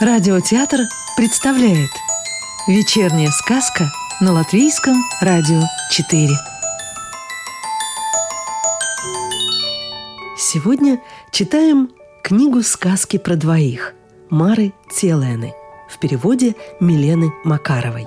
Радиотеатр 0.00 0.82
представляет 1.16 1.90
Вечерняя 2.68 3.30
сказка 3.30 3.90
на 4.20 4.32
Латвийском 4.32 4.94
радио 5.20 5.60
4 5.90 6.28
Сегодня 10.36 11.00
читаем 11.32 11.90
книгу 12.22 12.62
сказки 12.62 13.16
про 13.16 13.34
двоих 13.34 13.94
Мары 14.30 14.72
Целены 14.88 15.52
в 15.90 15.98
переводе 15.98 16.54
Милены 16.78 17.32
Макаровой. 17.42 18.06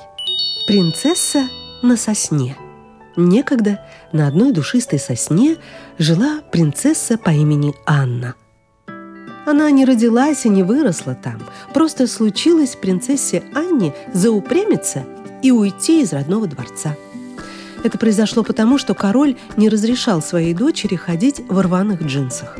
«Принцесса 0.68 1.50
на 1.82 1.98
сосне» 1.98 2.55
Некогда 3.18 3.86
на 4.14 4.28
одной 4.28 4.54
душистой 4.54 4.98
сосне 4.98 5.58
жила 5.98 6.39
принцесса 6.54 7.18
по 7.18 7.32
имени 7.32 7.76
Анна. 7.86 8.36
Она 9.45 9.72
не 9.72 9.86
родилась 9.86 10.45
и 10.45 10.50
не 10.50 10.63
выросла 10.63 11.16
там. 11.16 11.41
Просто 11.73 12.08
случилось 12.08 12.76
принцессе 12.76 13.44
Анне 13.55 13.94
заупрямиться 14.14 15.04
и 15.41 15.52
уйти 15.52 16.02
из 16.02 16.14
родного 16.14 16.48
дворца. 16.48 16.95
Это 17.84 17.98
произошло 17.98 18.44
потому, 18.44 18.77
что 18.77 18.94
король 18.94 19.36
не 19.58 19.67
разрешал 19.67 20.22
своей 20.22 20.54
дочери 20.54 20.95
ходить 20.95 21.41
в 21.50 21.59
рваных 21.59 22.04
джинсах. 22.04 22.58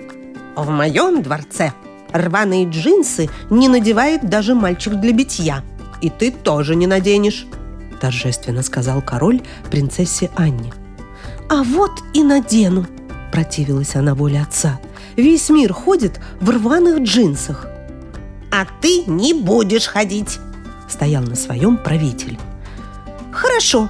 «В 0.56 0.70
моем 0.70 1.22
дворце 1.22 1.74
рваные 2.12 2.68
джинсы 2.68 3.30
не 3.52 3.70
надевает 3.70 4.28
даже 4.28 4.56
мальчик 4.56 4.96
для 4.96 5.14
битья. 5.14 5.64
И 6.02 6.10
ты 6.10 6.32
тоже 6.32 6.76
не 6.76 6.88
наденешь»,– 6.88 7.46
торжественно 8.02 8.64
сказал 8.64 9.04
король 9.04 9.42
принцессе 9.70 10.32
Анне. 10.36 10.74
«А 11.50 11.62
вот 11.64 11.92
и 12.16 12.24
надену»,– 12.24 12.88
противилась 13.32 13.96
она 13.96 14.16
воле 14.16 14.42
отца– 14.42 14.80
Весь 15.16 15.50
мир 15.50 15.74
ходит 15.74 16.20
в 16.40 16.50
рваных 16.50 17.02
джинсах. 17.02 17.68
А 18.52 18.66
ты 18.82 19.04
не 19.06 19.34
будешь 19.34 19.88
ходить, 19.88 20.40
стоял 20.90 21.24
на 21.24 21.36
своем 21.36 21.78
правитель. 21.78 22.38
Хорошо, 23.32 23.90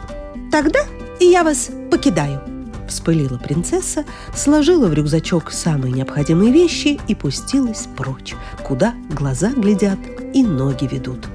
тогда 0.51 0.79
я 1.19 1.43
вас 1.43 1.69
покидаю. 1.89 2.41
Вспылила 2.87 3.37
принцесса, 3.37 4.03
сложила 4.35 4.87
в 4.87 4.93
рюкзачок 4.93 5.51
самые 5.51 5.93
необходимые 5.93 6.51
вещи 6.51 6.99
и 7.07 7.15
пустилась 7.15 7.87
прочь, 7.95 8.35
куда 8.63 8.93
глаза 9.09 9.49
глядят 9.51 9.99
и 10.33 10.43
ноги 10.43 10.87
ведут. 10.91 11.25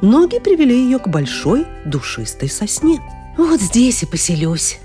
Ноги 0.00 0.38
привели 0.38 0.76
ее 0.76 0.98
к 0.98 1.08
большой 1.08 1.66
душистой 1.84 2.48
сосне. 2.48 3.00
«Вот 3.36 3.60
здесь 3.60 4.02
и 4.02 4.06
поселюсь. 4.06 4.78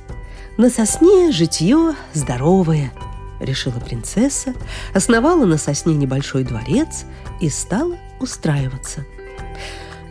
На 0.58 0.70
сосне 0.70 1.32
житье 1.32 1.96
здоровое»,— 2.14 2.92
решила 3.40 3.80
принцесса, 3.80 4.54
основала 4.94 5.46
на 5.46 5.58
сосне 5.58 5.96
небольшой 5.96 6.44
дворец 6.44 7.06
и 7.40 7.50
стала 7.50 7.98
устраиваться. 8.20 9.06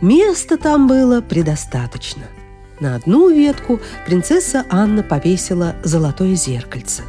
Места 0.01 0.57
там 0.57 0.87
было 0.87 1.21
предостаточно. 1.21 2.23
На 2.79 2.95
одну 2.95 3.29
ветку 3.29 3.81
принцесса 4.05 4.65
Анна 4.69 5.03
повесила 5.03 5.75
золотое 5.83 6.35
зеркальце, 6.35 7.03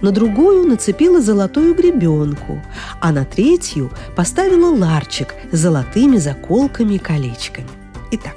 на 0.00 0.12
другую 0.12 0.66
нацепила 0.66 1.20
золотую 1.20 1.74
гребенку, 1.74 2.62
а 3.00 3.12
на 3.12 3.24
третью 3.24 3.90
поставила 4.14 4.74
ларчик 4.74 5.34
с 5.50 5.58
золотыми 5.58 6.18
заколками 6.18 6.94
и 6.94 6.98
колечками. 6.98 7.68
Итак, 8.12 8.36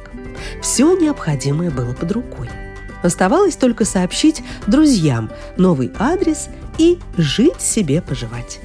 все 0.61 0.97
необходимое 0.97 1.69
было 1.69 1.93
под 1.93 2.11
рукой. 2.11 2.49
Оставалось 3.03 3.55
только 3.55 3.85
сообщить 3.85 4.43
друзьям 4.67 5.29
новый 5.57 5.91
адрес 5.99 6.49
и 6.79 6.97
жить 7.17 7.61
себе 7.61 8.01
поживать. 8.01 8.59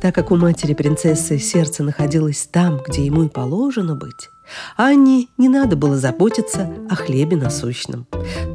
Так 0.00 0.14
как 0.14 0.30
у 0.30 0.36
матери 0.36 0.72
принцессы 0.72 1.38
сердце 1.38 1.82
находилось 1.82 2.48
там, 2.50 2.80
где 2.86 3.04
ему 3.04 3.24
и 3.24 3.28
положено 3.28 3.94
быть, 3.94 4.30
Анне 4.76 5.28
не 5.38 5.48
надо 5.48 5.76
было 5.76 5.96
заботиться 5.96 6.68
о 6.90 6.94
хлебе 6.94 7.36
насущном. 7.36 8.06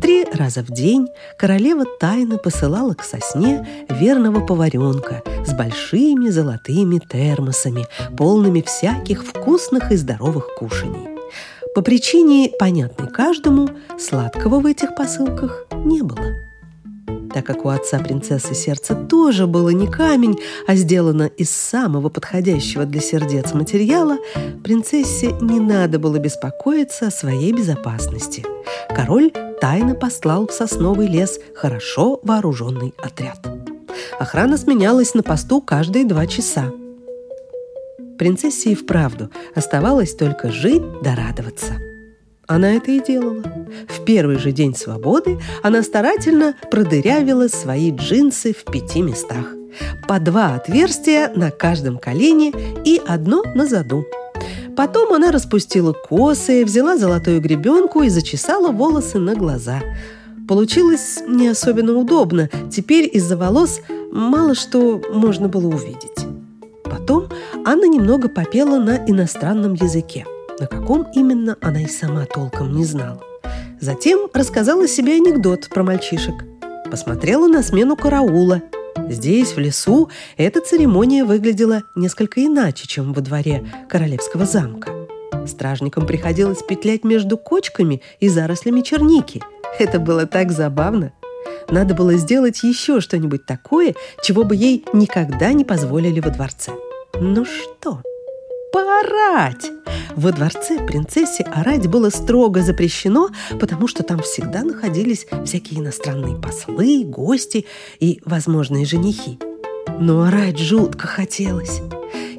Три 0.01 0.25
раза 0.31 0.62
в 0.62 0.68
день 0.68 1.07
королева 1.38 1.85
тайно 2.00 2.38
посылала 2.38 2.94
к 2.94 3.03
сосне 3.03 3.68
верного 3.89 4.45
поваренка 4.45 5.23
с 5.45 5.53
большими 5.53 6.29
золотыми 6.29 7.00
термосами, 7.00 7.88
полными 8.18 8.62
всяких 8.62 9.25
вкусных 9.25 9.91
и 9.91 9.95
здоровых 9.95 10.50
кушаний. 10.57 11.09
По 11.75 11.81
причине, 11.81 12.51
понятной 12.59 13.09
каждому, 13.09 13.69
сладкого 13.97 14.59
в 14.59 14.66
этих 14.66 14.95
посылках 14.95 15.66
не 15.72 16.01
было. 16.01 16.49
Так 17.34 17.45
как 17.45 17.66
у 17.66 17.69
отца 17.69 18.00
принцессы 18.00 18.56
сердце 18.56 18.95
тоже 18.95 19.45
было 19.45 19.69
не 19.69 19.88
камень, 19.88 20.40
а 20.67 20.75
сделано 20.75 21.29
из 21.38 21.51
самого 21.51 22.09
подходящего 22.09 22.85
для 22.85 23.01
сердец 23.01 23.53
материала, 23.53 24.17
принцессе 24.63 25.31
не 25.41 25.59
надо 25.59 26.00
было 26.00 26.18
беспокоиться 26.18 27.07
о 27.07 27.12
своей 27.12 27.53
безопасности. 27.53 28.44
Король 28.89 29.31
тайно 29.62 29.94
послал 29.94 30.47
в 30.47 30.51
сосновый 30.51 31.07
лес 31.07 31.39
хорошо 31.56 32.19
вооруженный 32.23 32.94
отряд. 32.97 33.39
Охрана 34.19 34.57
сменялась 34.57 35.13
на 35.13 35.23
посту 35.23 35.62
каждые 35.62 36.06
два 36.06 36.25
часа. 36.25 36.72
Принцессе 38.18 38.72
и 38.72 38.75
вправду 38.75 39.29
оставалось 39.56 40.13
только 40.16 40.51
жить 40.51 40.84
да 41.03 41.16
радоваться– 41.16 41.73
она 42.50 42.74
это 42.74 42.92
и 42.92 43.00
делала. 43.00 43.44
В 43.88 44.04
первый 44.04 44.38
же 44.40 44.52
день 44.52 44.76
свободы 44.76 45.40
она 45.62 45.84
старательно 45.84 46.56
продырявила 46.72 47.48
свои 47.48 47.92
джинсы 47.92 48.54
в 48.54 48.70
пяти 48.70 49.02
местах. 49.04 49.54
По 50.08 50.20
два 50.20 50.56
отверстия 50.56 51.32
на 51.36 51.52
каждом 51.52 52.00
колене 52.00 52.52
и 52.84 53.00
одно 53.08 53.44
на 53.54 53.68
заду. 53.68 54.04
Потом 54.76 55.14
она 55.14 55.32
распустила 55.32 55.94
косы, 55.94 56.66
взяла 56.66 56.98
золотую 56.98 57.40
гребенку 57.40 58.02
и 58.02 58.10
зачесала 58.10 58.72
волосы 58.72 59.20
на 59.20 59.36
глаза. 59.36 59.81
Получилось 60.48 61.20
не 61.28 61.50
особенно 61.50 61.94
удобно. 61.94 62.50
Теперь 62.72 63.08
из-за 63.14 63.38
волос 63.38 63.81
мало 64.12 64.56
что 64.56 65.00
можно 65.14 65.48
было 65.48 65.68
увидеть. 65.68 66.26
Потом 66.84 67.28
Анна 67.64 67.86
немного 67.86 68.28
попела 68.28 68.80
на 68.80 68.96
иностранном 69.06 69.76
языке– 69.76 70.26
на 70.59 70.68
каком 70.68 71.08
именно 71.14 71.58
она 71.62 71.81
и 71.81 71.88
сама 71.88 72.25
толком 72.25 72.75
не 72.75 72.86
знала. 72.86 73.22
Затем 73.80 74.30
рассказала 74.34 74.88
себе 74.88 75.16
анекдот 75.16 75.70
про 75.70 75.84
мальчишек. 75.84 76.36
Посмотрела 76.92 77.47
на 77.47 77.64
смену 77.64 77.96
караула. 77.96 78.62
Здесь, 79.08 79.53
в 79.53 79.59
лесу, 79.59 80.09
эта 80.38 80.59
церемония 80.59 81.24
выглядела 81.24 81.84
несколько 81.96 82.44
иначе, 82.46 82.88
чем 82.88 83.14
во 83.14 83.22
дворе 83.22 83.66
королевского 83.88 84.46
замка. 84.46 84.92
Стражникам 85.48 86.06
приходилось 86.06 86.62
петлять 86.62 87.03
между 87.03 87.38
кочками 87.38 88.02
и 88.19 88.28
зарослями 88.28 88.81
черники. 88.81 89.42
Это 89.80 90.00
было 90.00 90.25
так 90.25 90.52
забавно. 90.52 91.14
Надо 91.69 91.94
было 91.94 92.16
сделать 92.16 92.64
еще 92.64 93.00
что-нибудь 93.00 93.46
такое, 93.46 93.96
чего 94.24 94.44
бы 94.44 94.56
ей 94.56 94.86
никогда 94.92 95.53
не 95.53 95.64
позволили 95.64 96.19
во 96.19 96.30
дворце. 96.30 96.72
Ну 97.19 97.46
что? 97.46 98.02
Поорать! 98.72 99.72
Во 100.16 100.31
дворце 100.31 100.85
принцессе 100.85 101.44
орать 101.44 101.88
было 101.88 102.09
строго 102.09 102.62
запрещено, 102.62 103.30
потому 103.59 103.88
что 103.88 104.03
там 104.03 104.19
всегда 104.22 104.63
находились 104.63 105.28
всякие 105.46 105.80
иностранные 105.80 106.35
послы, 106.35 107.03
гости 107.03 107.66
и 108.00 108.19
возможные 108.25 108.85
женихи. 108.85 109.40
Но 110.00 110.24
орать 110.24 110.59
жутко 110.59 111.07
хотелось. 111.07 111.81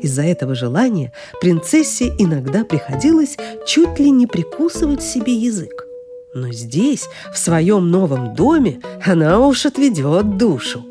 Из-за 0.03 0.23
этого 0.23 0.55
желания 0.55 1.13
принцессе 1.41 2.15
иногда 2.19 2.65
приходилось 2.65 3.37
чуть 3.67 3.99
ли 3.99 4.11
не 4.11 4.27
прикусывать 4.27 5.03
себе 5.03 5.35
язык. 5.35 5.87
Но 6.33 6.53
здесь, 6.53 7.09
в 7.35 7.39
своем 7.39 7.91
новом 7.91 8.35
доме, 8.35 8.81
она 9.05 9.41
уж 9.41 9.67
отведет 9.67 10.37
душу. 10.37 10.85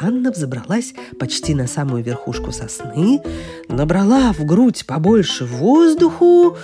Анна 0.00 0.30
взобралась 0.30 0.94
почти 1.18 1.54
на 1.54 1.66
самую 1.66 2.02
верхушку 2.02 2.52
сосны, 2.52 3.20
набрала 3.68 4.32
в 4.32 4.46
грудь 4.46 4.86
побольше 4.86 5.44
воздуху 5.44 6.56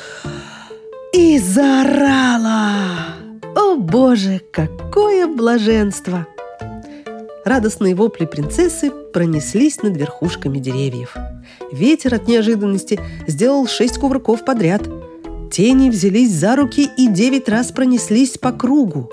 и 1.13 1.39
заорала. 1.39 2.71
О 3.55 3.77
боже, 3.77 4.41
какое 4.51 5.27
блаженство! 5.27 6.27
Радостные 7.45 7.95
вопли 7.95 8.25
принцессы 8.25 8.91
пронеслись 9.13 9.83
над 9.83 9.97
верхушками 9.97 10.59
деревьев. 10.59 11.15
Ветер 11.71 12.15
от 12.15 12.27
неожиданности 12.27 12.99
сделал 13.27 13.67
шесть 13.67 13.99
кувырков 13.99 14.45
подряд. 14.45 14.89
Тени 15.53 15.91
взялись 15.91 16.33
за 16.33 16.57
руки 16.57 16.89
и 16.97 17.07
девять 17.07 17.49
раз 17.49 17.71
пронеслись 17.71 18.39
по 18.39 18.51
кругу. 18.51 19.11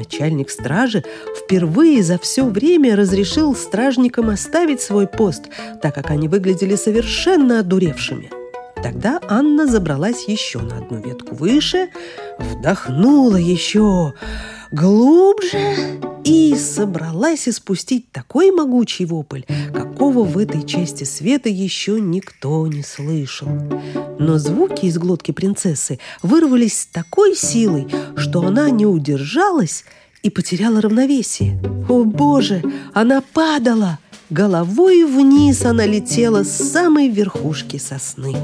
Начальник 0.00 0.48
стражи 0.48 1.04
впервые 1.36 2.02
за 2.02 2.18
все 2.18 2.46
время 2.46 2.96
разрешил 2.96 3.54
стражникам 3.54 4.30
оставить 4.30 4.80
свой 4.80 5.06
пост, 5.06 5.50
так 5.82 5.94
как 5.94 6.10
они 6.10 6.26
выглядели 6.26 6.74
совершенно 6.74 7.60
одуревшими. 7.60 8.30
Тогда 8.82 9.20
Анна 9.28 9.66
забралась 9.66 10.26
еще 10.26 10.60
на 10.60 10.78
одну 10.78 11.02
ветку 11.02 11.34
выше, 11.34 11.90
вдохнула 12.38 13.36
еще 13.36 14.14
глубже 14.72 16.00
и 16.24 16.54
собралась 16.56 17.46
испустить 17.46 18.10
такой 18.10 18.52
могучий 18.52 19.04
вопль, 19.04 19.42
какого 19.74 20.24
в 20.24 20.38
этой 20.38 20.62
части 20.66 21.04
света 21.04 21.50
еще 21.50 22.00
никто 22.00 22.66
не 22.66 22.82
слышал. 22.82 23.48
Но 24.20 24.38
звуки 24.38 24.84
из 24.84 24.98
глотки 24.98 25.32
принцессы 25.32 25.98
вырвались 26.22 26.80
с 26.80 26.86
такой 26.86 27.34
силой, 27.34 27.88
что 28.16 28.42
она 28.42 28.68
не 28.68 28.84
удержалась 28.84 29.84
и 30.22 30.28
потеряла 30.28 30.82
равновесие. 30.82 31.58
О 31.88 32.04
боже, 32.04 32.62
она 32.92 33.22
падала! 33.32 33.98
Головой 34.28 35.04
вниз 35.04 35.64
она 35.64 35.86
летела 35.86 36.44
с 36.44 36.50
самой 36.50 37.08
верхушки 37.08 37.78
сосны. 37.78 38.36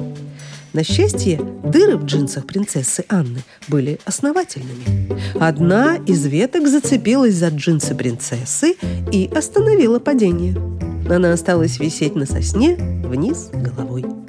На 0.73 0.83
счастье, 0.83 1.41
дыры 1.63 1.99
в 1.99 2.07
джинсах 2.07 2.47
принцессы 2.47 3.05
Анны 3.11 3.45
были 3.69 4.01
основательными. 4.07 5.15
Одна 5.39 5.97
из 6.07 6.25
веток 6.25 6.69
зацепилась 6.69 7.35
за 7.35 7.49
джинсы 7.49 7.95
принцессы 7.95 8.77
и 9.13 9.31
остановила 9.33 9.99
падение. 9.99 10.57
Она 11.09 11.35
осталась 11.35 11.79
висеть 11.79 12.17
на 12.17 12.25
сосне 12.25 12.77
вниз 13.05 13.51
головой. 13.53 14.26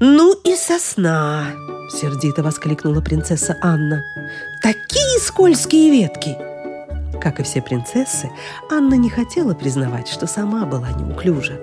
«Ну 0.00 0.34
и 0.44 0.56
сосна!»– 0.56 1.52
сердито 1.90 2.42
воскликнула 2.42 3.00
принцесса 3.00 3.56
Анна. 3.62 4.02
«Такие 4.62 5.18
скользкие 5.20 5.90
ветки!» 5.90 6.36
Как 7.20 7.40
и 7.40 7.42
все 7.42 7.62
принцессы, 7.62 8.30
Анна 8.70 8.94
не 8.94 9.08
хотела 9.08 9.54
признавать, 9.54 10.08
что 10.08 10.26
сама 10.26 10.66
была 10.66 10.90
неуклюжа. 10.90 11.58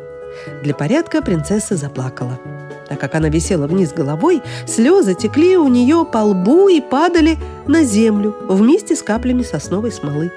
Для 0.64 0.74
порядка 0.74 1.22
принцесса 1.22 1.76
заплакала– 1.76 2.40
так 2.92 3.00
как 3.00 3.16
она 3.16 3.30
висела 3.30 3.68
вниз 3.68 3.94
головой, 3.94 4.42
слезы 4.68 5.14
текли 5.14 5.56
у 5.56 5.70
нее 5.70 6.06
по 6.12 6.18
лбу 6.18 6.68
и 6.68 6.82
падали 6.82 7.38
на 7.66 7.86
землю 7.86 8.36
вместе 8.50 8.98
с 8.98 9.02
каплями 9.02 9.44
сосновой 9.44 9.94
смолы. 9.94 10.30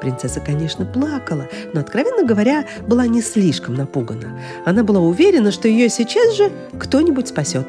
Принцесса, 0.00 0.40
конечно, 0.40 0.84
плакала, 0.84 1.48
но, 1.72 1.80
откровенно 1.80 2.26
говоря, 2.26 2.64
была 2.86 3.06
не 3.06 3.22
слишком 3.22 3.74
напугана. 3.74 4.38
Она 4.64 4.84
была 4.84 5.00
уверена, 5.00 5.50
что 5.52 5.68
ее 5.68 5.88
сейчас 5.88 6.36
же 6.36 6.50
кто-нибудь 6.78 7.28
спасет. 7.28 7.66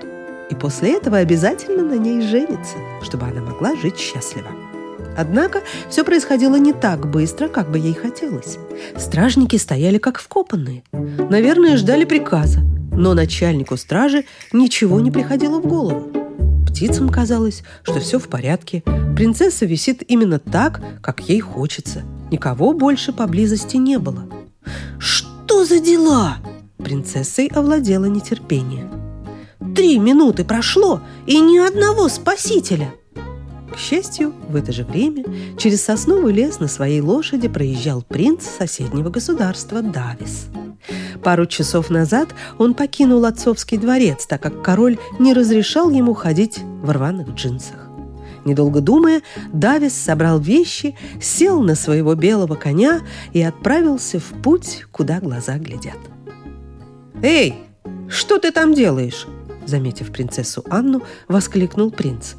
И 0.50 0.56
после 0.56 0.94
этого 0.94 1.18
обязательно 1.18 1.83
на 1.83 1.97
ней 1.97 2.21
женится, 2.21 2.75
чтобы 3.01 3.25
она 3.25 3.41
могла 3.41 3.75
жить 3.75 3.97
счастливо. 3.97 4.47
Однако 5.18 5.62
все 5.89 6.03
происходило 6.03 6.56
не 6.56 6.74
так 6.74 7.09
быстро, 7.09 7.47
как 7.47 7.71
бы 7.71 7.79
ей 7.79 7.94
хотелось. 7.94 8.57
Стражники 8.97 9.56
стояли 9.56 9.97
как 9.97 10.19
вкопанные. 10.19 10.83
Наверное, 10.91 11.75
ждали 11.75 12.06
приказа 12.06 12.62
но 12.97 13.13
начальнику 13.13 13.77
стражи 13.77 14.25
ничего 14.51 15.00
не 15.00 15.12
приходило 15.12 15.59
в 15.59 15.68
голову. 15.68 16.12
Птицам 16.68 17.09
казалось, 17.09 17.63
что 17.83 18.00
все 18.00 18.19
в 18.19 18.27
порядке. 18.27 18.83
Принцесса 19.15 19.65
висит 19.65 20.03
именно 20.07 20.39
так, 20.39 20.81
как 21.01 21.21
ей 21.21 21.39
хочется. 21.39 22.03
Никого 22.31 22.74
больше 22.74 23.13
поблизости 23.13 23.77
не 23.77 23.97
было. 24.00 24.25
«Что 25.00 25.65
за 25.65 25.79
дела?» 25.79 26.38
Принцессой 26.77 27.47
овладело 27.47 28.06
нетерпение. 28.06 28.89
«Три 29.75 29.97
минуты 30.00 30.44
прошло, 30.44 31.01
и 31.25 31.39
ни 31.39 31.57
одного 31.57 32.09
спасителя!» 32.09 32.94
К 33.74 33.77
счастью, 33.77 34.33
в 34.50 34.56
это 34.56 34.71
же 34.71 34.83
время 34.83 35.24
через 35.57 35.83
сосновый 35.83 36.33
лес 36.33 36.59
на 36.59 36.68
своей 36.68 37.01
лошади 37.01 37.47
проезжал 37.47 38.01
принц 38.01 38.44
соседнего 38.44 39.09
государства 39.09 39.81
Давис– 39.81 40.47
Пару 41.23 41.45
часов 41.45 41.89
назад 41.89 42.30
он 42.57 42.73
покинул 42.73 43.25
отцовский 43.25 43.77
дворец, 43.77 44.25
так 44.25 44.41
как 44.41 44.62
король 44.62 44.97
не 45.19 45.33
разрешал 45.33 45.89
ему 45.89 46.13
ходить 46.13 46.59
в 46.59 46.89
рваных 46.89 47.30
джинсах. 47.30 47.87
Недолго 48.47 48.79
думая, 48.79 49.23
Давис 49.51 49.94
собрал 49.94 50.39
вещи, 50.39 50.95
сел 51.21 51.59
на 51.61 51.75
своего 51.75 52.15
белого 52.15 52.55
коня 52.55 53.01
и 53.33 53.41
отправился 53.41 54.19
в 54.19 54.41
путь, 54.41 54.85
куда 54.94 55.19
глаза 55.19 55.57
глядят. 55.57 55.97
«Эй, 57.21 57.55
что 58.07 58.38
ты 58.38 58.53
там 58.53 58.73
делаешь?» 58.73 59.27
Заметив 59.65 60.13
принцессу 60.13 60.63
Анну, 60.69 61.03
воскликнул 61.27 61.91
принц. 61.91 62.35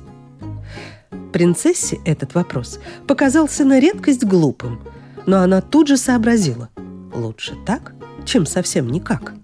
Принцессе 1.31 1.99
этот 2.06 2.34
вопрос 2.34 2.81
показался 3.06 3.66
на 3.66 3.78
редкость 3.78 4.25
глупым, 4.25 4.81
но 5.26 5.43
она 5.43 5.60
тут 5.60 5.88
же 5.88 5.99
сообразила. 5.99 6.70
Лучше 7.12 7.55
так, 7.66 7.93
чем 8.25 8.46
совсем 8.46 8.88
никак. 8.88 9.34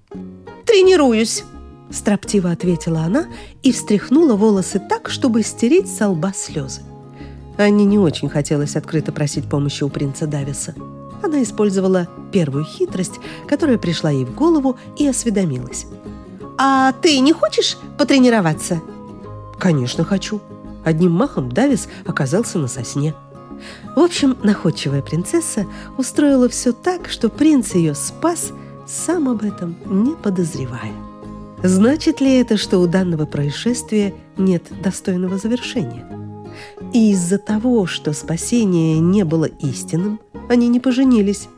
«Тренируюсь!»– 0.65 1.45
строптиво 1.91 2.51
ответила 2.51 3.01
она 3.01 3.27
и 3.63 3.73
встряхнула 3.73 4.35
волосы 4.35 4.81
так, 4.81 5.09
чтобы 5.09 5.43
стереть 5.43 5.95
со 5.95 6.09
лба 6.09 6.33
слезы. 6.35 6.83
Анне 7.57 7.85
не 7.85 7.99
очень 7.99 8.29
хотелось 8.29 8.77
открыто 8.77 9.13
просить 9.13 9.49
помощи 9.49 9.85
у 9.85 9.89
принца 9.89 10.27
Дависа. 10.27 10.75
Она 11.23 11.43
использовала 11.43 12.09
первую 12.33 12.65
хитрость, 12.65 13.21
которая 13.47 13.79
пришла 13.79 14.11
ей 14.11 14.25
в 14.25 14.35
голову, 14.35 14.77
и 14.99 15.07
осведомилась. 15.07 15.87
«А 16.59 16.93
ты 16.93 17.19
не 17.21 17.33
хочешь 17.33 17.79
потренироваться?» 17.99 18.81
«Конечно 19.59 20.05
хочу». 20.05 20.41
Одним 20.85 21.13
махом 21.13 21.51
Давис 21.51 21.89
оказался 22.05 22.59
на 22.59 22.69
сосне. 22.69 23.15
В 23.97 24.01
общем, 24.01 24.37
находчивая 24.43 25.01
принцесса 25.01 25.67
устроила 25.97 26.49
все 26.49 26.73
так, 26.73 27.09
что 27.09 27.31
принц 27.31 27.75
ее 27.75 27.95
спас– 27.95 28.51
сам 28.87 29.29
об 29.29 29.43
этом 29.43 29.77
не 29.87 30.15
подозревая. 30.15 30.93
Значит 31.65 32.21
ли 32.21 32.35
это, 32.35 32.59
что 32.59 32.79
у 32.79 32.87
данного 32.87 33.25
происшествия 33.25 34.13
нет 34.37 34.65
достойного 34.83 35.39
завершения? 35.39 36.07
И 36.93 37.13
из-за 37.13 37.39
того, 37.39 37.87
что 37.87 38.13
спасение 38.13 39.01
не 39.01 39.25
было 39.25 39.47
истинным, 39.47 40.21
они 40.51 40.69
не 40.69 40.79
поженились 40.79 41.49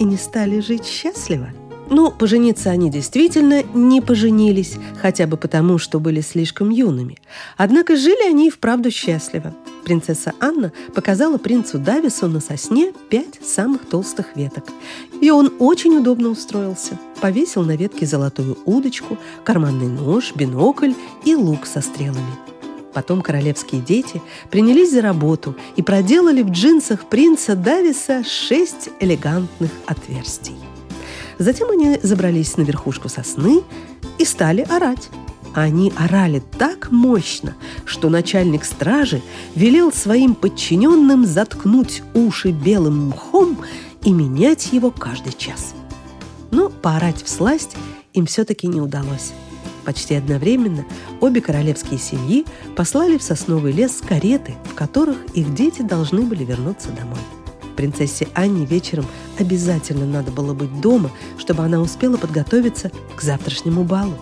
и 0.00 0.04
не 0.04 0.16
стали 0.16 0.58
жить 0.58 0.84
счастливо– 0.84 1.50
ну, 1.92 2.10
пожениться 2.10 2.70
они 2.70 2.90
действительно 2.90 3.62
не 3.74 4.00
поженились, 4.00 4.76
хотя 5.00 5.26
бы 5.26 5.36
потому, 5.36 5.78
что 5.78 6.00
были 6.00 6.20
слишком 6.20 6.70
юными. 6.70 7.18
Однако 7.56 7.96
жили 7.96 8.28
они 8.28 8.48
и 8.48 8.50
вправду 8.50 8.90
счастливо. 8.90 9.54
Принцесса 9.84 10.32
Анна 10.40 10.72
показала 10.94 11.38
принцу 11.38 11.78
Давису 11.78 12.28
на 12.28 12.40
сосне 12.40 12.92
пять 13.10 13.40
самых 13.44 13.86
толстых 13.86 14.36
веток. 14.36 14.64
И 15.20 15.30
он 15.30 15.52
очень 15.58 15.96
удобно 15.96 16.30
устроился. 16.30 16.98
Повесил 17.20 17.62
на 17.62 17.76
ветке 17.76 18.06
золотую 18.06 18.58
удочку, 18.64 19.18
карманный 19.44 19.88
нож, 19.88 20.32
бинокль 20.34 20.94
и 21.24 21.34
лук 21.34 21.66
со 21.66 21.80
стрелами. 21.80 22.38
Потом 22.94 23.22
королевские 23.22 23.80
дети 23.80 24.22
принялись 24.50 24.92
за 24.92 25.02
работу 25.02 25.56
и 25.76 25.82
проделали 25.82 26.42
в 26.42 26.50
джинсах 26.50 27.06
принца 27.06 27.54
Дависа 27.54 28.22
шесть 28.24 28.90
элегантных 29.00 29.70
отверстий. 29.86 30.56
Затем 31.38 31.70
они 31.70 31.98
забрались 32.02 32.56
на 32.56 32.62
верхушку 32.62 33.08
сосны 33.08 33.62
и 34.18 34.24
стали 34.24 34.62
орать. 34.62 35.08
Они 35.54 35.92
орали 35.96 36.42
так 36.58 36.90
мощно, 36.90 37.54
что 37.84 38.08
начальник 38.08 38.64
стражи 38.64 39.20
велел 39.54 39.92
своим 39.92 40.34
подчиненным 40.34 41.26
заткнуть 41.26 42.02
уши 42.14 42.52
белым 42.52 43.08
мхом 43.08 43.58
и 44.02 44.12
менять 44.12 44.72
его 44.72 44.90
каждый 44.90 45.32
час. 45.32 45.74
Но 46.50 46.70
поорать 46.70 47.22
в 47.22 47.28
сласть 47.28 47.76
им 48.14 48.26
все-таки 48.26 48.66
не 48.66 48.80
удалось. 48.80 49.32
Почти 49.84 50.14
одновременно 50.14 50.84
обе 51.20 51.40
королевские 51.40 51.98
семьи 51.98 52.46
послали 52.76 53.18
в 53.18 53.22
сосновый 53.22 53.72
лес 53.72 54.00
кареты, 54.06 54.54
в 54.64 54.74
которых 54.74 55.16
их 55.34 55.52
дети 55.54 55.82
должны 55.82 56.22
были 56.22 56.44
вернуться 56.44 56.88
домой. 56.90 57.18
Принцессе 57.76 58.28
Анне 58.34 58.64
вечером 58.64 59.06
обязательно 59.38 60.06
надо 60.06 60.30
было 60.30 60.54
быть 60.54 60.80
дома, 60.80 61.10
чтобы 61.38 61.64
она 61.64 61.80
успела 61.80 62.16
подготовиться 62.16 62.90
к 63.16 63.22
завтрашнему 63.22 63.84
балу. 63.84 64.14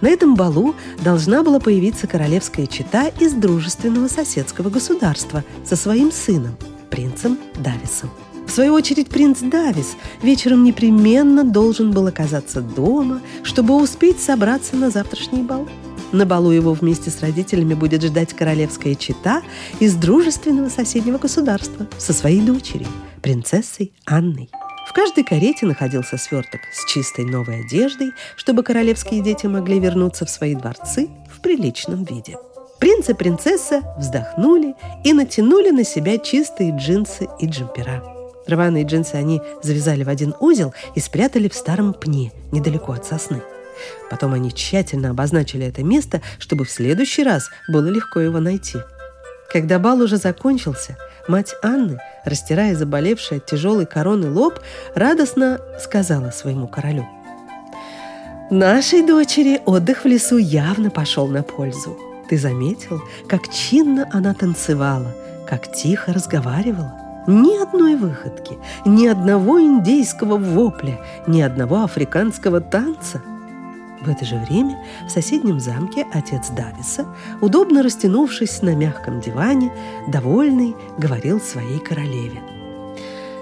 На 0.00 0.08
этом 0.08 0.34
балу 0.34 0.74
должна 1.02 1.42
была 1.42 1.60
появиться 1.60 2.06
королевская 2.06 2.66
чета 2.66 3.08
из 3.20 3.34
дружественного 3.34 4.08
соседского 4.08 4.70
государства 4.70 5.44
со 5.64 5.76
своим 5.76 6.10
сыном, 6.10 6.56
принцем 6.90 7.38
Дависом. 7.56 8.10
В 8.46 8.52
свою 8.52 8.74
очередь 8.74 9.08
принц 9.08 9.38
Давис 9.40 9.96
вечером 10.22 10.64
непременно 10.64 11.44
должен 11.44 11.92
был 11.92 12.06
оказаться 12.08 12.60
дома, 12.60 13.20
чтобы 13.44 13.80
успеть 13.80 14.20
собраться 14.20 14.74
на 14.74 14.90
завтрашний 14.90 15.42
бал. 15.42 15.68
На 16.12 16.26
балу 16.26 16.50
его 16.50 16.72
вместе 16.72 17.08
с 17.10 17.20
родителями 17.20 17.74
будет 17.74 18.02
ждать 18.02 18.34
королевская 18.34 18.96
чета 18.96 19.42
из 19.78 19.94
дружественного 19.94 20.68
соседнего 20.68 21.18
государства 21.18 21.86
со 21.98 22.12
своей 22.12 22.40
дочерью, 22.40 22.88
принцессой 23.22 23.92
Анной. 24.06 24.50
В 24.88 24.92
каждой 24.92 25.22
карете 25.22 25.66
находился 25.66 26.18
сверток 26.18 26.62
с 26.72 26.84
чистой 26.92 27.24
новой 27.24 27.64
одеждой, 27.64 28.10
чтобы 28.36 28.64
королевские 28.64 29.22
дети 29.22 29.46
могли 29.46 29.78
вернуться 29.78 30.26
в 30.26 30.30
свои 30.30 30.56
дворцы 30.56 31.08
в 31.32 31.40
приличном 31.40 32.02
виде. 32.02 32.36
Принц 32.80 33.08
и 33.08 33.14
принцесса 33.14 33.82
вздохнули 33.96 34.74
и 35.04 35.12
натянули 35.12 35.70
на 35.70 35.84
себя 35.84 36.18
чистые 36.18 36.76
джинсы 36.76 37.28
и 37.38 37.46
джемпера. 37.46 38.02
Рваные 38.48 38.84
джинсы 38.84 39.14
они 39.14 39.40
завязали 39.62 40.02
в 40.02 40.08
один 40.08 40.34
узел 40.40 40.74
и 40.96 41.00
спрятали 41.00 41.48
в 41.48 41.54
старом 41.54 41.94
пне, 41.94 42.32
недалеко 42.50 42.92
от 42.92 43.06
сосны. 43.06 43.42
Потом 44.10 44.32
они 44.32 44.52
тщательно 44.52 45.10
обозначили 45.10 45.66
это 45.66 45.82
место, 45.82 46.20
чтобы 46.38 46.64
в 46.64 46.70
следующий 46.70 47.24
раз 47.24 47.48
было 47.68 47.88
легко 47.88 48.20
его 48.20 48.40
найти. 48.40 48.78
Когда 49.52 49.78
бал 49.78 50.00
уже 50.00 50.16
закончился, 50.16 50.96
мать 51.26 51.54
Анны, 51.62 51.98
растирая 52.24 52.76
заболевший 52.76 53.38
от 53.38 53.46
тяжелой 53.46 53.86
короны 53.86 54.30
лоб, 54.30 54.60
радостно 54.94 55.60
сказала 55.80 56.30
своему 56.30 56.68
королю. 56.68 57.06
Нашей 58.50 59.06
дочери 59.06 59.60
отдых 59.64 60.04
в 60.04 60.06
лесу 60.06 60.36
явно 60.36 60.90
пошел 60.90 61.28
на 61.28 61.44
пользу. 61.44 61.96
Ты 62.28 62.36
заметил, 62.36 63.00
как 63.28 63.48
чинно 63.48 64.08
она 64.12 64.34
танцевала, 64.34 65.14
как 65.48 65.72
тихо 65.72 66.12
разговаривала? 66.12 66.92
Ни 67.26 67.60
одной 67.62 67.94
выходки, 67.94 68.58
ни 68.84 69.06
одного 69.06 69.60
индейского 69.60 70.36
вопля, 70.36 71.00
ни 71.26 71.40
одного 71.40 71.84
африканского 71.84 72.60
танца. 72.60 73.22
В 74.00 74.08
это 74.08 74.24
же 74.24 74.36
время 74.36 74.78
в 75.06 75.10
соседнем 75.10 75.60
замке 75.60 76.06
отец 76.12 76.48
Дависа, 76.48 77.06
удобно 77.42 77.82
растянувшись 77.82 78.62
на 78.62 78.74
мягком 78.74 79.20
диване, 79.20 79.72
довольный, 80.08 80.74
говорил 80.96 81.40
своей 81.40 81.78
королеве. 81.80 82.40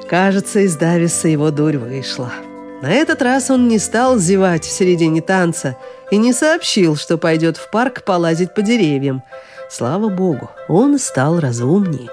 Кажется, 0.08 0.60
из 0.60 0.76
Дависа 0.76 1.28
его 1.28 1.50
дурь 1.50 1.76
вышла. 1.76 2.32
На 2.82 2.90
этот 2.90 3.22
раз 3.22 3.50
он 3.50 3.68
не 3.68 3.78
стал 3.78 4.18
зевать 4.18 4.64
в 4.64 4.70
середине 4.70 5.20
танца 5.20 5.76
и 6.10 6.16
не 6.16 6.32
сообщил, 6.32 6.96
что 6.96 7.18
пойдет 7.18 7.56
в 7.56 7.70
парк 7.70 8.02
полазить 8.04 8.54
по 8.54 8.62
деревьям. 8.62 9.22
Слава 9.70 10.08
богу, 10.08 10.50
он 10.68 10.98
стал 10.98 11.38
разумнее. 11.38 12.08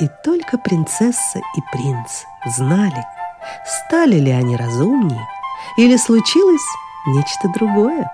И 0.00 0.08
только 0.24 0.58
принцесса 0.58 1.38
и 1.38 1.60
принц 1.72 2.22
знали, 2.56 3.04
стали 3.66 4.16
ли 4.16 4.30
они 4.30 4.56
разумнее 4.56 5.26
или 5.76 5.96
случилось 5.96 6.66
нечто 7.08 7.48
другое. 7.54 8.10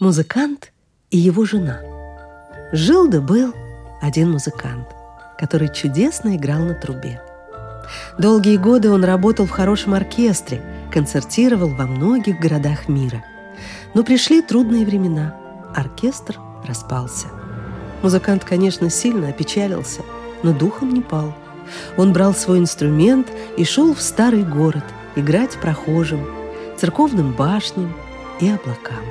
Музыкант 0.00 0.72
и 1.10 1.18
его 1.18 1.44
жена. 1.44 1.80
Жил 2.72 3.08
да 3.08 3.20
был 3.20 3.54
один 4.00 4.32
музыкант, 4.32 4.88
который 5.38 5.72
чудесно 5.72 6.36
играл 6.36 6.60
на 6.60 6.74
трубе. 6.74 7.20
Долгие 8.18 8.56
годы 8.56 8.90
он 8.90 9.04
работал 9.04 9.46
в 9.46 9.50
хорошем 9.50 9.94
оркестре, 9.94 10.62
концертировал 10.92 11.68
во 11.68 11.86
многих 11.86 12.38
городах 12.38 12.88
мира. 12.88 13.24
Но 13.94 14.02
пришли 14.02 14.42
трудные 14.42 14.84
времена. 14.84 15.34
Оркестр 15.74 16.38
распался. 16.66 17.28
Музыкант, 18.02 18.44
конечно, 18.44 18.90
сильно 18.90 19.28
опечалился, 19.28 20.02
но 20.42 20.52
духом 20.52 20.92
не 20.92 21.00
пал. 21.00 21.34
Он 21.96 22.12
брал 22.12 22.34
свой 22.34 22.58
инструмент 22.58 23.28
и 23.56 23.64
шел 23.64 23.94
в 23.94 24.00
старый 24.00 24.42
город 24.42 24.84
играть 25.18 25.58
прохожим, 25.60 26.26
церковным 26.76 27.32
башням 27.32 27.94
и 28.40 28.48
облакам. 28.48 29.04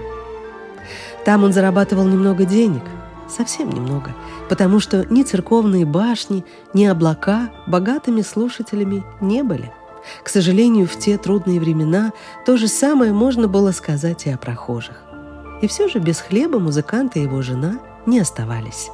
Там 1.26 1.44
он 1.44 1.54
зарабатывал 1.54 2.06
немного 2.06 2.46
денег, 2.46 2.84
совсем 3.28 3.70
немного– 3.70 4.16
потому 4.50 4.80
что 4.80 5.06
ни 5.10 5.24
церковные 5.24 5.86
башни, 5.86 6.46
ни 6.74 6.86
облака 6.86 7.50
богатыми 7.68 8.22
слушателями 8.22 9.04
не 9.22 9.44
были. 9.44 9.72
К 10.24 10.30
сожалению, 10.30 10.88
в 10.88 10.98
те 10.98 11.18
трудные 11.18 11.60
времена 11.60 12.14
то 12.46 12.58
же 12.58 12.68
самое 12.68 13.12
можно 13.12 13.48
было 13.48 13.72
сказать 13.72 14.26
и 14.26 14.30
о 14.30 14.38
прохожих. 14.38 15.04
И 15.62 15.68
все 15.68 15.88
же 15.88 16.00
без 16.00 16.20
хлеба 16.20 16.60
музыкант 16.60 17.18
и 17.18 17.22
его 17.22 17.42
жена 17.42 17.80
не 18.06 18.20
оставались. 18.20 18.90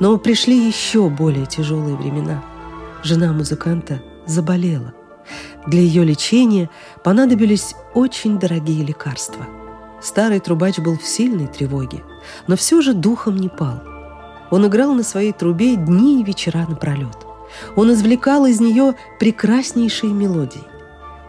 Но 0.00 0.16
пришли 0.18 0.66
еще 0.66 1.08
более 1.08 1.46
тяжелые 1.46 1.96
времена. 1.96 2.42
Жена 3.02 3.32
музыканта 3.32 4.02
заболела. 4.26 4.92
Для 5.66 5.80
ее 5.80 6.04
лечения 6.04 6.70
понадобились 7.04 7.74
очень 7.94 8.38
дорогие 8.38 8.84
лекарства. 8.84 9.46
Старый 10.00 10.40
трубач 10.40 10.78
был 10.78 10.98
в 10.98 11.06
сильной 11.06 11.46
тревоге, 11.46 12.02
но 12.46 12.56
все 12.56 12.80
же 12.82 12.92
духом 12.92 13.36
не 13.36 13.48
пал– 13.48 13.82
он 14.52 14.66
играл 14.66 14.92
на 14.92 15.02
своей 15.02 15.32
трубе 15.32 15.76
дни 15.76 16.20
и 16.20 16.24
вечера 16.24 16.66
напролет. 16.68 17.16
Он 17.74 17.90
извлекал 17.90 18.44
из 18.44 18.60
нее 18.60 18.96
прекраснейшие 19.18 20.12
мелодии. 20.12 20.60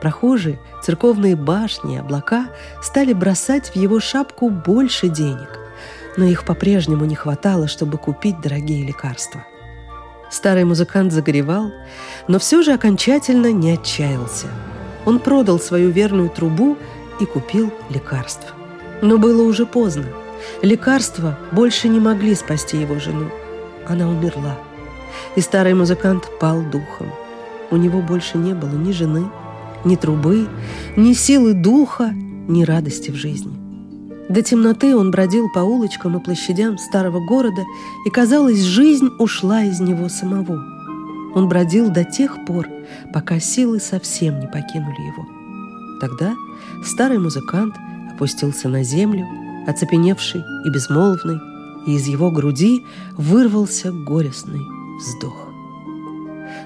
Прохожие, 0.01 0.59
церковные 0.83 1.37
башни, 1.37 1.95
облака 1.95 2.47
стали 2.81 3.13
бросать 3.13 3.69
в 3.69 3.77
его 3.77 4.01
шапку 4.01 4.49
больше 4.49 5.07
денег, 5.07 5.57
но 6.17 6.25
их 6.25 6.43
по-прежнему 6.43 7.05
не 7.05 7.15
хватало, 7.15 7.69
чтобы 7.69 7.97
купить 7.97 8.41
дорогие 8.41 8.85
лекарства. 8.85 9.45
Старый 10.33 10.65
музыкант 10.65 11.13
загоревал, 11.13 11.71
но 12.27 12.39
все 12.39 12.61
же 12.63 12.73
окончательно 12.73 13.53
не 13.53 13.71
отчаялся. 13.71 14.47
Он 15.05 15.19
продал 15.19 15.59
свою 15.59 15.91
верную 15.91 16.29
трубу 16.29 16.77
и 17.21 17.25
купил 17.25 17.71
лекарства. 17.89 18.49
Но 19.01 19.17
было 19.17 19.43
уже 19.43 19.65
поздно– 19.65 20.07
Лекарства 20.61 21.37
больше 21.51 21.89
не 21.89 21.99
могли 21.99 22.35
спасти 22.35 22.77
его 22.77 22.99
жену. 22.99 23.29
Она 23.87 24.09
умерла. 24.09 24.57
И 25.35 25.41
старый 25.41 25.73
музыкант 25.73 26.29
пал 26.39 26.61
духом. 26.61 27.11
У 27.71 27.77
него 27.77 28.01
больше 28.01 28.37
не 28.37 28.53
было 28.53 28.75
ни 28.75 28.91
жены, 28.91 29.29
ни 29.83 29.95
трубы, 29.95 30.47
ни 30.95 31.13
силы 31.13 31.53
духа, 31.53 32.11
ни 32.13 32.63
радости 32.63 33.11
в 33.11 33.15
жизни. 33.15 33.62
До 34.33 34.41
темноты 34.41 34.95
он 34.95 35.11
бродил 35.11 35.47
по 35.53 35.59
улочкам 35.59 36.17
и 36.17 36.23
площадям 36.23 36.77
старого 36.77 37.19
города, 37.19 37.63
и, 38.05 38.09
казалось, 38.09 38.61
жизнь 38.61 39.09
ушла 39.19 39.63
из 39.63 39.79
него 39.79 40.09
самого. 40.09 40.61
Он 41.35 41.47
бродил 41.47 41.89
до 41.89 42.03
тех 42.03 42.43
пор, 42.45 42.67
пока 43.13 43.39
силы 43.39 43.79
совсем 43.79 44.39
не 44.39 44.47
покинули 44.47 45.01
его. 45.01 45.25
Тогда 46.01 46.33
старый 46.83 47.19
музыкант 47.19 47.75
опустился 48.13 48.69
на 48.69 48.83
землю– 48.83 49.25
оцепеневший 49.67 50.43
и 50.63 50.69
безмолвный, 50.69 51.39
и 51.85 51.95
из 51.95 52.07
его 52.07 52.31
груди 52.31 52.85
вырвался 53.17 53.91
горестный 53.91 54.61
вздох. 54.99 55.49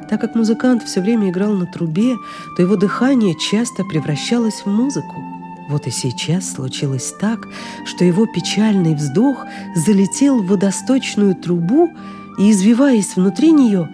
Так 0.10 0.22
как 0.22 0.36
музыкант 0.36 0.84
все 0.84 1.02
время 1.02 1.30
играл 1.30 1.54
на 1.54 1.66
трубе, 1.66 2.16
то 2.56 2.62
его 2.62 2.76
дыхание 2.76 3.36
часто 3.38 3.84
превращалось 3.84 4.62
в 4.66 4.68
музыку. 4.68 5.37
Вот 5.70 5.88
и 5.88 5.92
сейчас 5.92 6.54
случилось 6.54 7.14
так, 7.20 7.48
что 7.86 8.06
его 8.06 8.26
печальный 8.26 8.96
вздох 8.96 9.46
залетел 9.76 10.42
в 10.42 10.48
водосточную 10.48 11.36
трубу 11.36 11.90
и, 12.38 12.52
извиваясь 12.52 13.16
внутри 13.16 13.52
нее, 13.52 13.90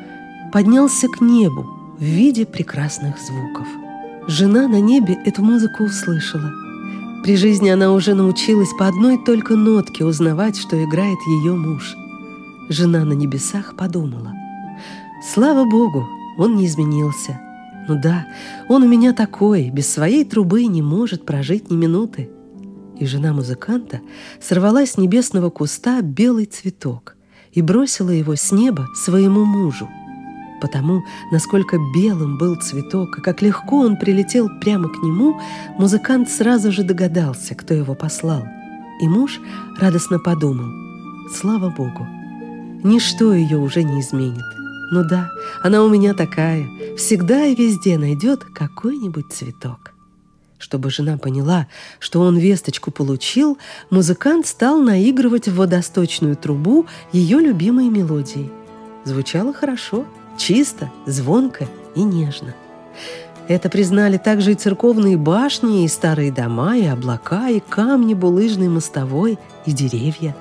поднялся 0.52 1.08
к 1.08 1.22
небу 1.22 1.66
в 1.98 2.04
виде 2.04 2.46
прекрасных 2.46 3.20
звуков. 3.20 3.68
Жена 4.28 4.68
на 4.68 4.80
небе 4.80 5.18
эту 5.26 5.44
музыку 5.44 5.84
услышала– 5.84 6.52
при 7.24 7.38
жизни 7.38 7.70
она 7.70 7.94
уже 7.94 8.16
научилась 8.16 8.74
по 8.78 8.86
одной 8.86 9.18
только 9.18 9.56
нотке 9.56 10.04
узнавать, 10.04 10.58
что 10.58 10.84
играет 10.84 11.18
ее 11.26 11.56
муж. 11.56 11.96
Жена 12.68 13.06
на 13.06 13.14
небесах 13.14 13.78
подумала. 13.78 14.34
«Слава 15.34 15.64
Богу, 15.64 16.06
он 16.38 16.58
не 16.58 16.66
изменился. 16.66 17.40
Ну 17.88 18.00
да, 18.00 18.28
он 18.70 18.84
у 18.84 18.88
меня 18.88 19.14
такой, 19.14 19.70
без 19.70 19.92
своей 19.92 20.26
трубы 20.26 20.66
не 20.66 20.82
может 20.82 21.26
прожить 21.26 21.70
ни 21.70 21.76
минуты». 21.76 22.30
И 23.00 23.06
жена 23.06 23.34
музыканта 23.34 24.02
сорвала 24.42 24.86
с 24.86 24.98
небесного 24.98 25.50
куста 25.50 26.02
белый 26.02 26.46
цветок 26.46 27.18
и 27.52 27.62
бросила 27.62 28.12
его 28.12 28.36
с 28.36 28.52
неба 28.52 28.88
своему 28.96 29.46
мужу– 29.46 29.90
Потому, 30.64 31.04
насколько 31.30 31.78
белым 31.94 32.38
был 32.38 32.56
цветок 32.56 33.18
и 33.18 33.22
как 33.22 33.42
легко 33.42 33.80
он 33.80 33.98
прилетел 33.98 34.48
прямо 34.62 34.88
к 34.88 35.04
нему, 35.04 35.38
музыкант 35.78 36.30
сразу 36.30 36.72
же 36.72 36.84
догадался, 36.84 37.54
кто 37.54 37.74
его 37.74 37.96
послал. 37.96 38.46
И 39.02 39.08
муж 39.10 39.42
радостно 39.78 40.20
подумал, 40.20 40.72
слава 41.36 41.70
Богу, 41.70 42.08
ничто 42.82 43.34
ее 43.34 43.58
уже 43.58 43.84
не 43.84 44.00
изменит. 44.00 44.63
Ну 44.92 45.04
да, 45.04 45.30
она 45.62 45.84
у 45.84 45.90
меня 45.90 46.14
такая, 46.14 46.68
всегда 46.98 47.46
и 47.46 47.56
везде 47.56 47.98
найдет 47.98 48.44
какой-нибудь 48.44 49.32
цветок. 49.32 49.94
Чтобы 50.60 50.90
жена 50.90 51.18
поняла, 51.18 51.68
что 52.00 52.22
он 52.22 52.38
весточку 52.38 52.92
получил, 52.92 53.58
музыкант 53.90 54.48
стал 54.48 54.80
наигрывать 54.80 55.48
в 55.48 55.56
водосточную 55.56 56.36
трубу 56.36 56.86
ее 57.12 57.40
любимые 57.40 57.90
мелодии. 57.90 58.52
Звучало 59.04 59.54
хорошо– 59.54 60.06
чисто, 60.38 60.92
звонко 61.06 61.68
и 61.96 62.04
нежно. 62.04 62.56
Это 63.48 63.70
признали 63.70 64.18
также 64.18 64.54
и 64.54 64.56
церковные 64.56 65.18
башни, 65.18 65.84
и 65.84 65.88
старые 65.88 66.32
дома, 66.32 66.78
и 66.78 66.86
облака, 66.86 67.50
и 67.50 67.60
камни 67.60 68.14
булыжной 68.14 68.70
мостовой, 68.70 69.38
и 69.66 69.72
деревья. 69.74 70.36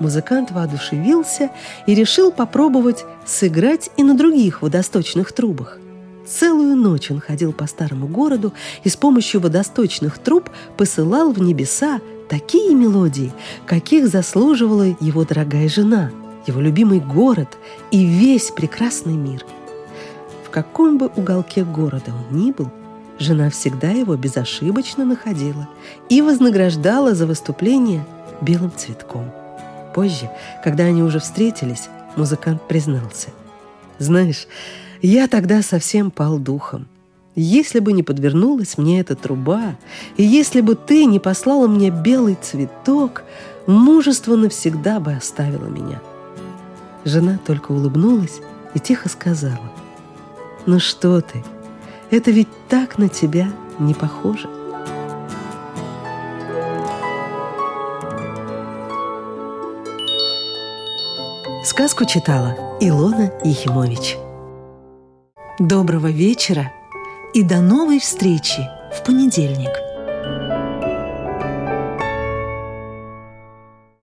Музыкант 0.00 0.50
воодушевился 0.50 1.50
и 1.86 1.94
решил 1.94 2.32
попробовать 2.32 3.04
сыграть 3.24 3.90
и 3.96 4.02
на 4.02 4.16
других 4.16 4.62
водосточных 4.62 5.32
трубах. 5.32 5.78
Целую 6.26 6.76
ночь 6.76 7.10
он 7.10 7.20
ходил 7.20 7.52
по 7.52 7.66
старому 7.66 8.08
городу 8.08 8.52
и 8.82 8.88
с 8.88 8.96
помощью 8.96 9.40
водосточных 9.40 10.18
труб 10.18 10.50
посылал 10.76 11.32
в 11.32 11.40
небеса 11.40 12.00
такие 12.28 12.74
мелодии, 12.74 13.32
каких 13.66 14.08
заслуживала 14.08 14.96
его 15.00 15.24
дорогая 15.24 15.68
жена– 15.68 16.10
его 16.46 16.60
любимый 16.60 17.00
город 17.00 17.58
и 17.90 18.04
весь 18.04 18.50
прекрасный 18.50 19.14
мир. 19.14 19.44
В 20.44 20.50
каком 20.50 20.98
бы 20.98 21.10
уголке 21.16 21.64
города 21.64 22.12
он 22.12 22.38
ни 22.38 22.50
был, 22.50 22.70
жена 23.18 23.50
всегда 23.50 23.90
его 23.90 24.16
безошибочно 24.16 25.04
находила 25.04 25.68
и 26.08 26.22
вознаграждала 26.22 27.14
за 27.14 27.26
выступление 27.26 28.04
белым 28.40 28.72
цветком. 28.76 29.30
Позже, 29.94 30.30
когда 30.62 30.84
они 30.84 31.02
уже 31.02 31.18
встретились, 31.18 31.88
музыкант 32.16 32.62
признался. 32.68 33.30
«Знаешь, 33.98 34.46
я 35.02 35.28
тогда 35.28 35.62
совсем 35.62 36.10
пал 36.10 36.38
духом. 36.38 36.86
Если 37.34 37.78
бы 37.78 37.92
не 37.92 38.02
подвернулась 38.02 38.76
мне 38.76 39.00
эта 39.00 39.14
труба, 39.14 39.76
и 40.16 40.22
если 40.22 40.60
бы 40.60 40.74
ты 40.74 41.04
не 41.04 41.18
послала 41.18 41.68
мне 41.68 41.90
белый 41.90 42.36
цветок, 42.40 43.22
мужество 43.66 44.36
навсегда 44.36 45.00
бы 45.00 45.12
оставило 45.12 45.66
меня. 45.66 46.00
Жена 47.04 47.38
только 47.46 47.72
улыбнулась 47.72 48.40
и 48.74 48.78
тихо 48.78 49.08
сказала, 49.08 49.72
«Ну 50.66 50.78
что 50.80 51.20
ты, 51.20 51.42
это 52.10 52.30
ведь 52.30 52.48
так 52.68 52.98
на 52.98 53.08
тебя 53.08 53.50
не 53.78 53.94
похоже». 53.94 54.59
Сказку 61.62 62.06
читала 62.06 62.56
Илона 62.80 63.32
Ехимович. 63.44 64.16
Доброго 65.58 66.06
вечера 66.06 66.72
и 67.34 67.42
до 67.42 67.60
новой 67.60 68.00
встречи 68.00 68.66
в 68.96 69.04
понедельник. 69.04 69.89